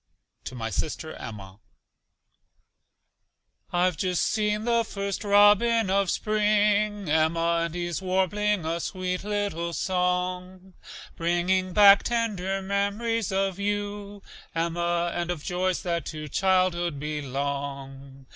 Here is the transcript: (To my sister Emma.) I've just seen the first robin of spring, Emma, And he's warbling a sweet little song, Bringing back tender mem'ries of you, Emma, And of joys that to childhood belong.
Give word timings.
(To 0.45 0.55
my 0.55 0.71
sister 0.71 1.13
Emma.) 1.13 1.59
I've 3.71 3.97
just 3.97 4.23
seen 4.25 4.65
the 4.65 4.83
first 4.83 5.23
robin 5.23 5.91
of 5.91 6.09
spring, 6.09 7.07
Emma, 7.07 7.59
And 7.65 7.75
he's 7.75 8.01
warbling 8.01 8.65
a 8.65 8.79
sweet 8.79 9.23
little 9.23 9.73
song, 9.73 10.73
Bringing 11.15 11.71
back 11.73 12.01
tender 12.01 12.63
mem'ries 12.63 13.31
of 13.31 13.59
you, 13.59 14.23
Emma, 14.55 15.11
And 15.13 15.29
of 15.29 15.43
joys 15.43 15.83
that 15.83 16.07
to 16.07 16.27
childhood 16.27 16.99
belong. 16.99 18.25